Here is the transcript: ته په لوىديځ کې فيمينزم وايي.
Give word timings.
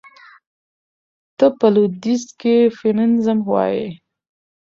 ته 1.37 1.47
په 1.57 1.67
لوىديځ 1.73 2.23
کې 2.39 2.55
فيمينزم 2.77 3.39
وايي. 3.51 3.87